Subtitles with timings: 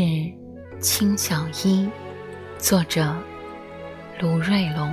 [0.00, 0.32] 是
[0.80, 1.86] 青小一，
[2.58, 3.14] 作者
[4.18, 4.90] 卢瑞龙。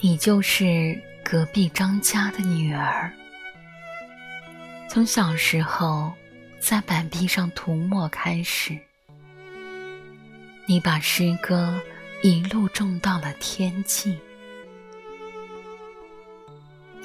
[0.00, 3.10] 你就是隔壁张家的女儿。
[4.86, 6.12] 从小时候
[6.60, 8.78] 在板壁上涂抹开始，
[10.66, 11.80] 你把诗歌
[12.22, 14.18] 一路种到了天际。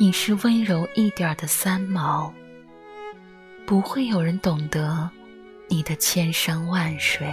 [0.01, 2.33] 你是温柔一点的三毛，
[3.67, 5.07] 不会有人懂得
[5.67, 7.31] 你的千山万水。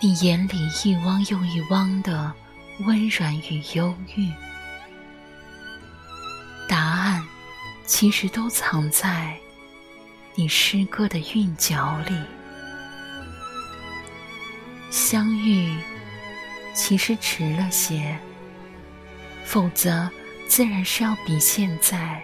[0.00, 2.32] 你眼里一汪又一汪的。
[2.86, 4.32] 温软与忧郁，
[6.66, 7.22] 答案
[7.86, 9.38] 其实都藏在
[10.34, 12.14] 你诗歌的韵脚里。
[14.90, 15.74] 相遇
[16.74, 18.18] 其实迟了些，
[19.46, 20.10] 否则
[20.48, 22.20] 自然是要比现在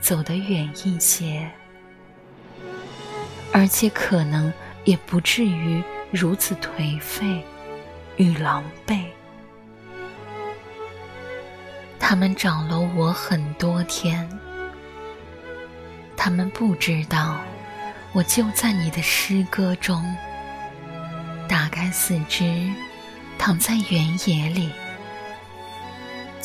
[0.00, 1.48] 走得远一些，
[3.52, 4.50] 而且可能
[4.84, 7.44] 也不至于如此颓废
[8.16, 9.04] 与狼狈。
[12.00, 14.26] 他们找了我很多天，
[16.16, 17.38] 他们不知道，
[18.12, 20.02] 我就在你的诗歌中。
[21.46, 22.44] 打开四肢，
[23.38, 24.70] 躺在原野里，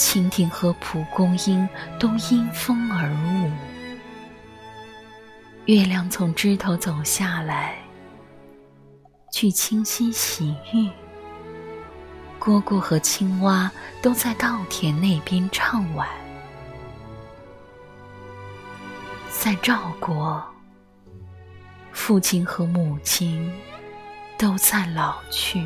[0.02, 3.52] 蜻蜓和蒲公英都因风而舞。
[5.66, 7.76] 月亮从枝头走下来，
[9.32, 10.90] 去清溪洗浴。
[12.40, 16.10] 蝈蝈和青蛙都在稻田那边唱晚，
[19.30, 20.44] 在赵国，
[21.92, 23.54] 父亲和母亲
[24.36, 25.64] 都在老去，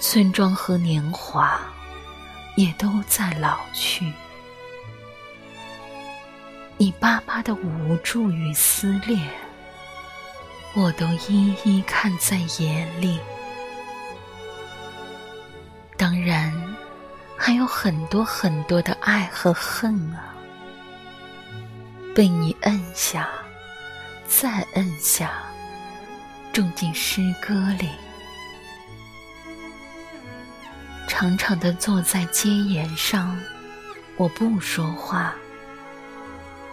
[0.00, 1.60] 村庄和年华
[2.56, 4.12] 也都在老去，
[6.76, 9.18] 你爸妈的无助与撕裂，
[10.74, 13.18] 我都一一看在眼里。
[15.96, 16.52] 当然，
[17.36, 20.34] 还有很多很多的爱和恨啊，
[22.14, 23.28] 被你摁下，
[24.28, 25.32] 再摁下，
[26.52, 27.88] 种进诗歌里。
[31.06, 33.38] 长长的坐在阶沿上，
[34.16, 35.34] 我不说话，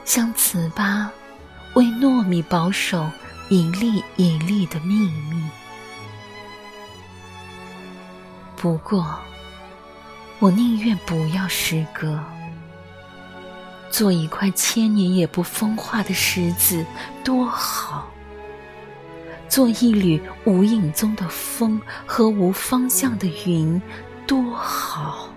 [0.04, 1.08] 像糍粑
[1.76, 3.10] 为糯米保守
[3.50, 4.96] 一粒一粒的秘
[5.30, 5.44] 密。
[8.56, 9.20] 不过，
[10.40, 12.24] 我宁愿不要诗歌，
[13.90, 16.86] 做一块千年也不风化的石子
[17.24, 18.10] 多好，
[19.50, 23.82] 做一缕无影踪的风和无方向的云
[24.32, 25.28] 多好。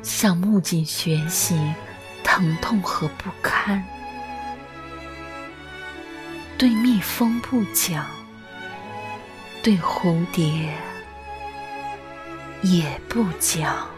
[0.00, 1.58] 向木槿学习
[2.22, 3.84] 疼痛和不堪，
[6.56, 8.06] 对蜜蜂不讲。
[9.60, 10.72] 对蝴蝶
[12.62, 13.88] 也不讲。